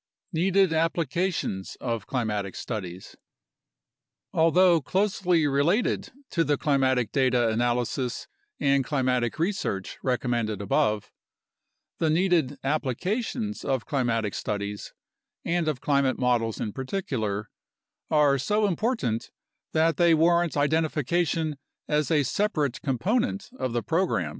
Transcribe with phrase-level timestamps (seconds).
[0.33, 3.15] Needed Applications of Climatic Studies
[4.33, 8.27] Although closely related to the climatic data analysis
[8.59, 11.11] and climatic research recommended above,
[11.99, 14.91] the needed applications of climatic studies
[15.45, 17.51] (and of climate models in particular)
[18.09, 19.29] are so important
[19.71, 24.29] that they warrant identification as a separate component of the program.